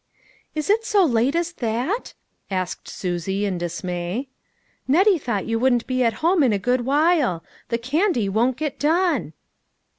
[0.55, 2.15] "Is it so late as that?"
[2.49, 4.29] asked Susie in dis may.
[4.87, 8.79] "Nettie thought you wouldn't be at home in a good while; the candy won't get
[8.79, 9.33] done."